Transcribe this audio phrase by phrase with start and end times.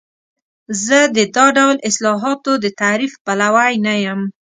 [0.85, 4.21] زه د دا ډول اصطلاحاتو د تعریف پلوی نه یم.